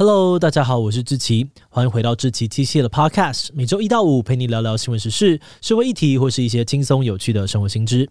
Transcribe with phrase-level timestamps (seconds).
[0.00, 8.08] Hello，大家好，我是志奇，欢迎回到志奇机械的 Podcast，每周一到五陪你聊聊新闻时事、社会议题或是一些轻松有趣的生活新知。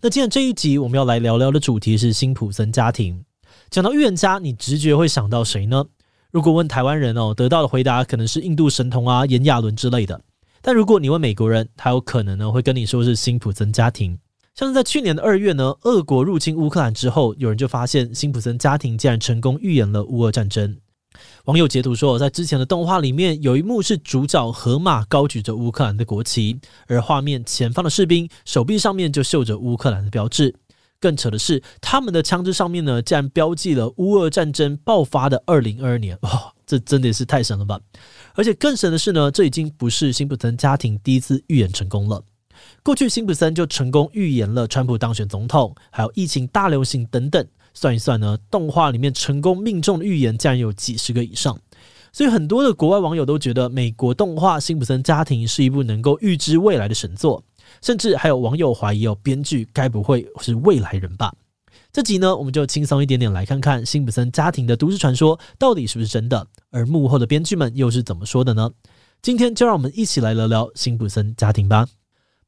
[0.00, 3.22] 那今天这一集我们要来聊聊的主题是辛普森家庭。
[3.68, 5.84] 讲到预言家，你直觉会想到谁呢？
[6.30, 10.18] 如果问台湾人哦，得到的回答可能是印度神童啊、炎亚纶之类的。
[10.62, 14.18] 但如果你问美国人，他有可能呢会跟你说是辛普森家庭。
[14.54, 20.78] 像是在去年的二月呢，俄国入侵乌克兰之后，有人就发现辛普森家庭竟然成功预言了乌俄战争。
[21.44, 30.54] 网友截图说，在之前的动画里面，有一幕是主角河马高举着乌克兰的国旗，而画面前方的士兵手臂上面就绣着乌克兰的标志。
[30.98, 36.16] 更扯的是，他们的枪支上面呢，竟然标记了乌俄战争爆发的二零二二年。
[36.22, 37.78] 哇，这真的是太神了吧！
[38.34, 42.24] 而且更神的是呢，这已经不是辛普森家庭第一次预言成功了。
[42.82, 47.46] 过去辛普森就成功预言了川普当选总统，还有疫情大流行等等。
[47.76, 51.58] 算一算呢，动画里面成功命中的预言竟然有几十个以上，
[52.10, 57.44] 所以很多的国外网友都觉得美国动画《辛普森家庭》是一部能够预知未来的神作，
[57.82, 61.34] 甚至还有网友怀疑哦，编剧该不会是未来人吧？
[61.92, 68.70] 这集呢，我们就轻松一点点来看看辛普森家庭的都市传说到底是不是真的，而幕后的编剧们又是怎么说的呢？
[69.20, 71.86] 今天就让我们一起来聊聊辛普森家庭吧。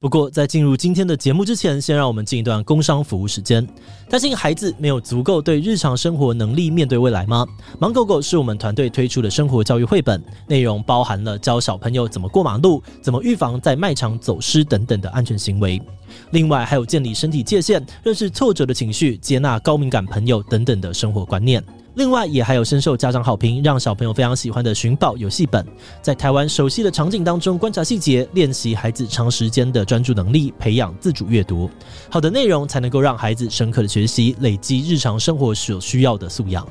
[0.00, 3.66] 不过，在进入今天的节目之前，先让我们进一段工商服务时间。
[4.08, 7.44] 担心孩子没有足够对日常生活能力面对未来吗？
[7.80, 15.82] 芒狗狗是我们团队推出的生活教育绘本，内容包含了教小朋友怎么过马路、怎么预防在卖场走失等等的安全行为。
[16.30, 21.60] 另外，还有建立身体界限、认识挫折的情绪、接纳高敏感朋友等等的生活观念。
[21.98, 25.66] 另外，也还有深受家长好评，让小朋友非常喜欢的寻宝游戏本，
[26.00, 31.68] 在台湾熟悉的场景当中观察细节，练习孩子长时间的专注能力，培养自主阅读。
[32.08, 36.64] 好的内容才能够让孩子深刻的学习，累积日常生活所需要的素养。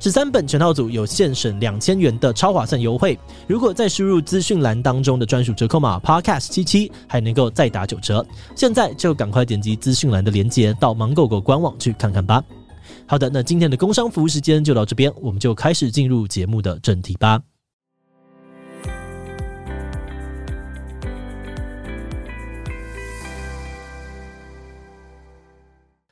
[0.00, 8.24] 十三本全套组有现省两千元的超划算优惠，如果再输入资讯栏当中的专属折扣码 Podcast 七七，还能够再打九折。
[8.56, 12.42] 现在就赶快点击资讯栏的链接，到芒狗狗官网去看看吧。
[13.10, 17.42] 好的，那今天的工商服务时间就到这边，我们就开始进入节目的正题吧。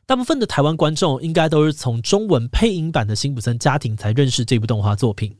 [0.07, 5.37] 大部分的台湾观众应该都是从中文配音版的《辛普森家庭》才认识这部动画作品。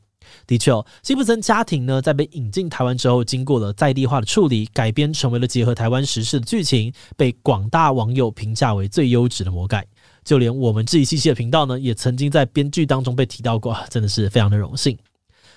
[0.47, 9.85] 的确哦，《辛普森家庭》呢，在被引进台湾之后，经过了在地化的处理，改编成为了结合台湾时事的剧情，被广大网友评价为最优质的魔改。
[10.29, 14.95] 就连我们志祺七七的频道呢，也曾经在编剧当中被提到过，真的是非常的荣幸。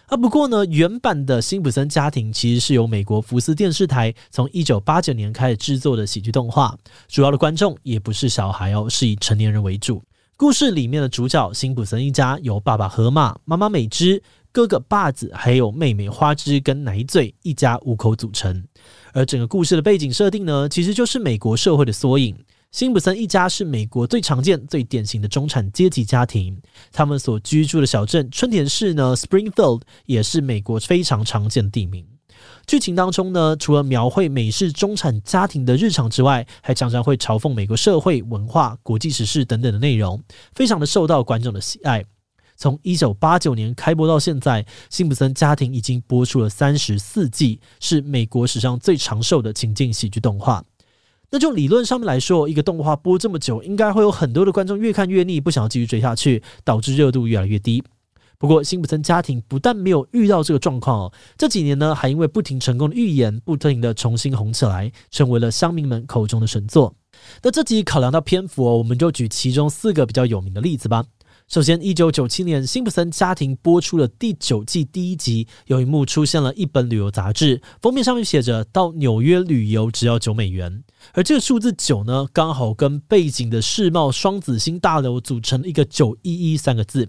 [0.07, 6.75] 啊，不过呢，原版的《辛普森家庭》其实是由美国福斯电视台从一九八九年开始制作的喜剧动画，
[7.07, 10.03] 主要的观众也不是小孩哦，是以成年人为主。
[10.39, 14.23] 故事里面的主角辛普森一家由爸爸河马、妈妈美芝、
[14.53, 18.65] 哥哥霸子，还有妹妹花枝跟奶嘴一家五口组成。
[19.13, 22.35] 而整个故事的背景设定呢，其实就是美国社会的缩影。
[22.73, 26.59] 辛普森一家是美国最常见、最典型的中产阶级家庭。
[26.91, 32.07] 他们所居住的小镇春田市呢，Springfield 也是美国非常常见的地名。
[32.67, 40.23] 剧情当中呢，除了描绘美式中产家庭的日常之外，还常常会嘲讽美国社会文化、国际时事等等的内容，
[40.55, 42.03] 非常的受到观众的喜爱。
[42.57, 50.65] 从一九八九年开播到现在，辛普森家庭已经播出了三十四季，是美国史上最长寿的情境喜剧动画。
[51.33, 57.83] 那就理论上面来说，一个动画播这么久，应该会有很多的观众越看越腻，不想要继续追下去，导致热度越来越低。
[58.37, 66.95] 不过，辛普森家庭不但没有遇到这个状况哦，这几年呢，还因为不停成功的预言，不停的重新红起来，成为了乡民们口中的神作。
[67.43, 71.05] 那这集考量到篇幅哦，我们就举其中四个比较有名的例子吧。
[71.53, 80.83] 首先，一九九七年，《辛普森家庭》播出了第九季第一集，有一幕出现了一本旅游杂志，封面上面写着“到纽约旅游只要九美元”，
[81.13, 87.07] 而这个数字九呢，刚好跟背景的世贸双子星大楼组成一个“九一一”三个字。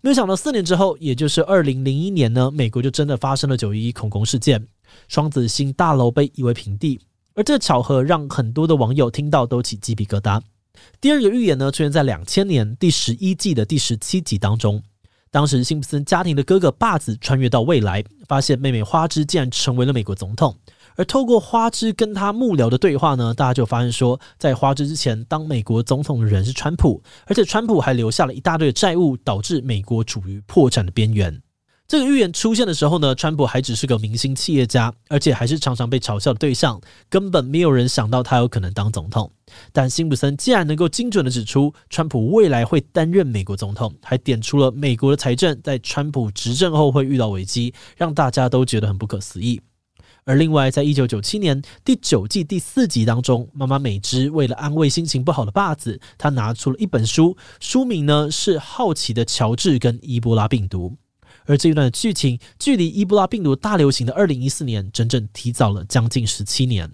[0.00, 4.66] 没有想到，四年之后，也就是二零零一年呢，美国就真的发生了九一一恐攻事件，
[5.06, 6.98] 双子星大楼被夷为平地，
[7.34, 10.40] 而这巧合让很多的网友听到都起鸡皮疙瘩。
[11.00, 14.82] 第二个预言呢，出现在两千年第十一季的第十七集当中。
[15.30, 20.54] 当时辛普森家庭的哥哥霸子穿越到未来，发现妹妹花枝竟然成为了美国总统。
[20.94, 31.40] 而透过花枝跟他幕僚的对话呢，大家就发现说，在花枝之前当美国总统的人是川普，而且川普还留下了一大堆的债务，导致美国处于破产的边缘。
[31.92, 36.80] 这个预言出现的时候呢，川普还只是个明星企业家，而且还是常常被嘲笑的对象，
[37.10, 39.30] 根本没有人想到他有可能当总统。
[39.74, 49.60] 但辛普森既然能够精准地指出川普未来会担任美国总统，还点出了美国的财政在川普执政后会遇到危机，让大家都觉得很不可思议。
[50.24, 60.88] 而另外，在一九九七年第九季第四集当中，妈妈美芝为了安慰心情不好的爸子，她拿出了一本书，书名呢是《好奇的乔治跟伊波拉病毒》。
[61.46, 66.90] 而这一段的剧情，距离伊波拉病毒大流行的二零一四年，整整提早了将近十七年。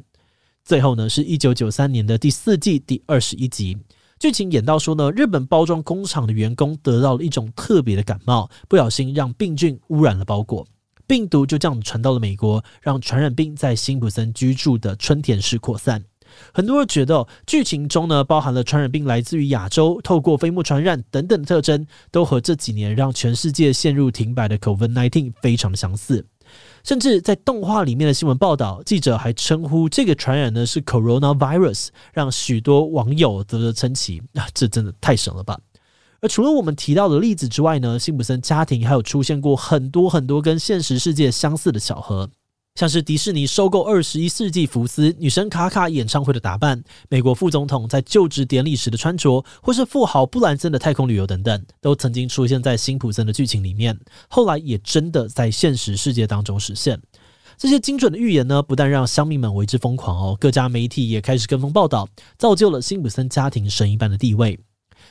[0.64, 3.78] 最后呢，是一九九三年的第四季第二十一集，
[4.18, 10.66] 剧情演到说呢，日本包装工厂的员工得到了一种特别的感冒，不小心让病菌污染了包裹。
[11.06, 16.04] 病毒就这样传到了美国，让传染病在辛普森居住的春田市扩散。
[16.52, 26.26] 很多人觉得剧情中呢，包含了传染病来自于亚洲，透过飞沫传染等等的特征，都和这几年让全世界陷入停摆的 COVID-19 非常相似。
[26.82, 34.22] 甚至在动画里面的新闻报道，记者还称呼这个传染呢是 Coronavirus，让许多网友啧啧称奇。
[34.32, 35.58] 啊，这真的太神了吧！
[36.20, 42.30] 而除了我们提到的例子之外呢，辛普森家庭还有出现过很多很多跟现实世界相似的巧合，
[42.78, 53.98] 像是迪士尼收购二十一世纪福斯、女神卡卡演唱会的打扮、美国副总统在就职典礼时的穿着，或是富豪布兰森的太空旅游等等，都曾经出现在辛普森的剧情里面，
[54.28, 57.02] 后来也真的在现实世界当中实现。
[57.56, 64.56] 这些精准的预言呢，不但让乡民们为之疯狂哦，各家媒体也开始跟风报道，造就了辛普森家庭神一般的地位。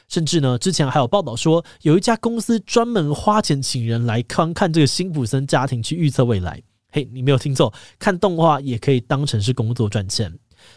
[0.07, 6.63] 甚至呢，之前还有报道说，有一家公司专门花钱请人来观看这个辛普森家庭去预测未来。
[6.97, 10.33] 嘿，你没有听错，看动画也可以当成是工作赚钱。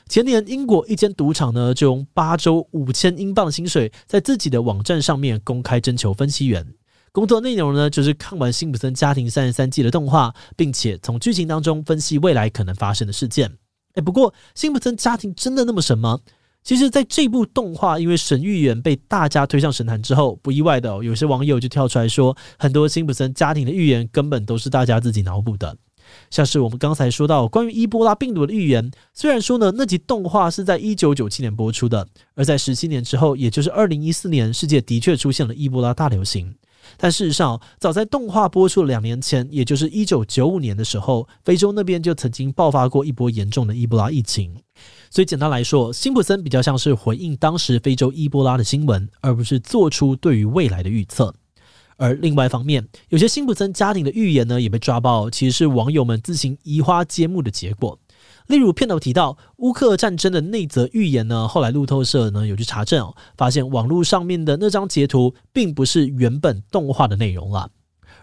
[0.06, 6.66] 前年，英国一间赌场呢，就用八周五千英镑的薪水，在自己的网站上面公开征求分析员。
[7.10, 13.50] 工作内容呢，就是看完辛普森家庭三十三季的动画，并且从剧情当中分析未来可能发生的事件。
[13.94, 16.20] 诶，不过辛普森家庭真的那么神吗？
[16.62, 25.74] 其实，在这部动画因为神预言被大家推上神坛之后，不意外的，有些网友就跳出来说，很多辛普森家庭的预言根本都是大家自己脑补的。
[26.30, 36.54] 像是我们刚才说到关于伊波拉病毒的预言，虽然说呢，那集动画是在一九九七年播出的，而在十七年之后，也就是二零一四年，世界的确出现了伊波拉大流行。
[36.96, 44.56] 但事实上，早在动画播出两年前，也就是一九九五年的时候，非洲那边就曾经爆发过一波严重的伊波拉疫情。
[45.10, 51.34] 所以简单来说，辛普森比较像是回应当时非洲伊波拉的新闻，而不是做出对于未来的预测。
[52.00, 57.98] 而另外一方面，有些辛普森家庭的预言呢，也被抓爆，其实是网友们自行移花接木的结果。
[58.46, 67.70] 例如片头提到乌克战争的那则预言呢，后来路透社呢有去查证哦，发现网络上面的那张截图并不是原本动画的内容了，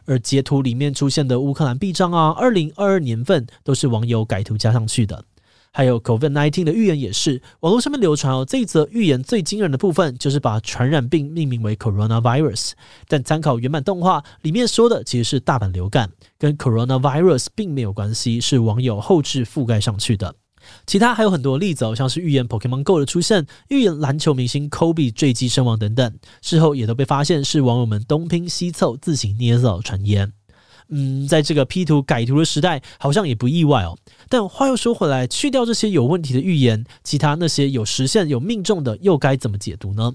[0.05, 5.23] 而截图里面出现的乌克兰臂章啊，二零二二年份都是网友改图加上去的。
[5.77, 8.43] 还有 COVID-19 的预言也是，网络上面流传哦。
[8.43, 12.71] 这一则预言最惊人的部分就是把传染病命名为 Coronavirus，
[13.07, 16.09] 但参考原版动画里面说的其实是大阪流感，
[16.39, 20.33] 跟 Coronavirus 并没有关系，是网友后置覆盖上去的。
[20.87, 30.33] 其他还有很多例子哦，像是预言 Pokemon Go 的出现，预言篮球明星 Kobe 坠机身亡等等，事后也都被发现是网友们东拼西凑自行捏造传言。
[30.89, 33.97] 嗯，在这个 P 图改图的时代，好像也不意外哦。
[34.29, 40.13] 但话又说回来，去掉这些有问题的预言，其他那些有实现、有命中的，又该怎么解读呢？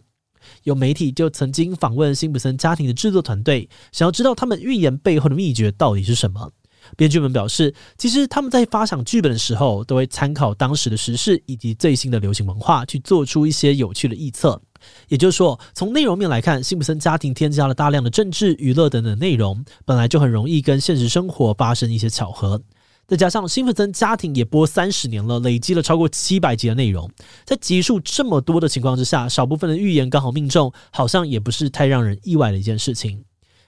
[0.65, 6.51] 有媒体就曾经访问辛普森家庭的制作团队，想要知道他们预言背后的秘诀到底是什么。
[6.97, 14.61] 编剧们表示，其实他们在发想剧本的时候，都会参考当时的时事以及最新的流行文化，去做出一些有趣的预测。
[15.09, 22.61] 也就是说，从内容面来看，辛普森家庭添加了大量的政治、娱乐等等内容，本来就很容易跟现实生活发生一些巧合。
[23.09, 27.11] 再加上辛普森家庭也播三十年了，累积了超过七百集的内容，
[27.45, 33.23] 在集数这么多的情况之下，少部分的预言刚好命中，好像也不是太让人意外的一件事情。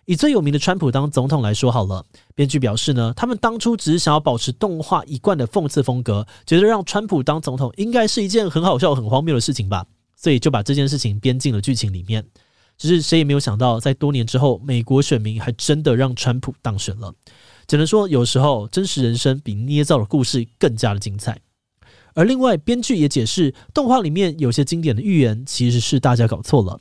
[0.06, 2.04] 以最有名的川普当总统来说好了，
[2.35, 9.87] 编剧表示呢，他们当初只是想要保持动画一贯的讽刺风格，觉得让川普当总统应该是一件很好笑、很荒谬的事情吧。
[10.25, 12.25] 所以就把这件事情编进了剧情里面，
[12.78, 17.14] 只是谁也没有想到，在多年之后，美国选民还真的让川普当选了。
[17.66, 21.38] 只能说，有时候真实人生比捏造的故事更加的精彩。
[22.14, 26.81] 而另外，编剧也解释，动画里面有些经典的预言，其实是大家搞错了。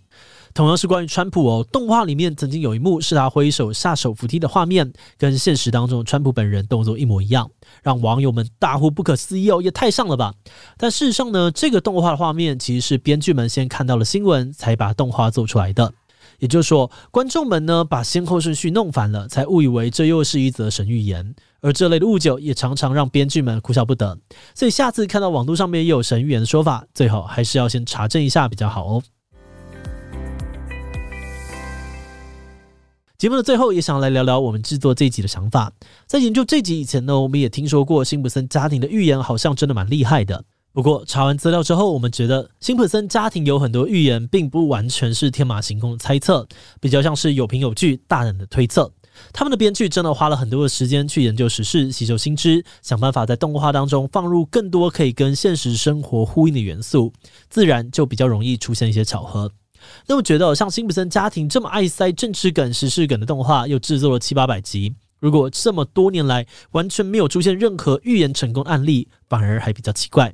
[0.54, 7.50] 同样是关于川普哦，动画里面曾经有一幕是他挥手下手扶梯的画面，跟现实当中川普本人动作一模一样，
[7.82, 10.34] 让网友们大呼不可思议哦，也太像了吧！
[10.78, 15.92] 但事实上呢，这个动画的画面其实是编剧们先看到了新闻，才把动画做出来的。
[16.38, 21.34] 也就是说，观众们呢把先后顺序弄反了，才误以为这又是一则神预言。
[21.62, 24.18] 而这类的误解也常常让编剧们哭笑不得。
[24.54, 29.04] 所以下次看到网络上面也有神预言的说法，最好还是要先查证一下比较好哦。
[33.24, 35.72] 节目的最后，也想来聊聊我们制作这集的想法。
[36.06, 40.44] 在研究这集以前呢，我们也听说过辛普森家庭的预言好像真的蛮厉害的。
[40.74, 46.46] 不过查完资料之后，我们觉得辛普森家庭有很多预言，并不完全是天马行空的猜测，
[46.82, 48.92] 比较像是有凭有据、大胆的推测。
[49.32, 57.14] 他们的编剧真的花了很多的时间去研究时事，吸收新知，想办法在动画当中放入更多可以跟现实生活呼应的元素，
[57.50, 59.50] 自然就比较容易出现一些巧合。
[60.08, 70.34] 那么觉得像辛普森家庭这么爱塞政治梗、时事梗的动画，又制作了七八百集，如果这么多年来完全没有出现任何预言成功案例，反而还比较奇怪。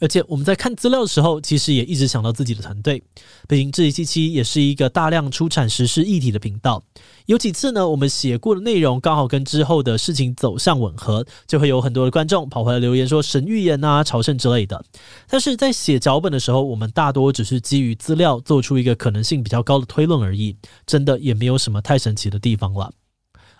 [0.00, 3.02] 而且我们在看资料的时候，其实也一直想到自己的团队。
[3.46, 6.82] 毕竟志祺七七也是一个大量出产时事议题的频道，
[7.26, 14.82] 有几次呢，我们写过的内容刚好跟之后的事情走向吻合，就会有很多的观众跑回来留言说神预言啊、朝圣之类的。
[15.28, 22.90] 但是在写脚本的时候，我们大多只是基于资料做出一个可能性比较高的推论而已，真的也没有什么太神奇的地方了。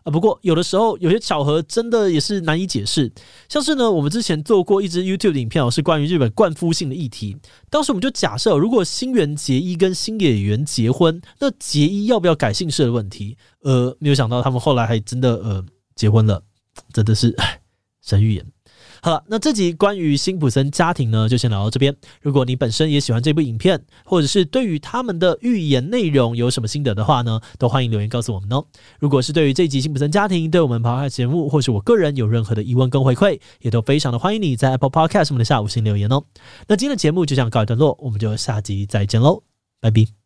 [0.05, 3.13] 啊，不过有的时候有些巧合真的也是难以解释，
[3.49, 7.37] 像是呢，我们之前做过一支 YouTube 的影片哦，是关于日本冠夫性的议题。
[7.69, 15.65] 当时我们就假设，如果新垣结衣跟新演员结婚，那结衣要不要改姓氏的问题，呃，没有想到他们后来还真的呃
[15.95, 16.43] 结婚了，
[16.93, 17.37] 真的是
[18.03, 18.47] 神预言。
[19.03, 21.95] 好了，那这集关于辛普森家庭呢，就先聊到这边。
[22.21, 28.65] 如果你本身也喜欢这部影片，或者是对于他们的预言内容有什么心得的话呢，都欢迎留言告诉我们哦。
[28.99, 36.23] 如果是对于这集辛普森家庭，对我们 Podcast 节目，或是我个人有任何的疑问跟回馈，也都非常的欢迎你在 Apple Podcast 我们的下五星留言哦。
[36.69, 39.43] 那今天的节目就这样告一段落，我们就下集再见喽，
[39.81, 40.20] 拜拜。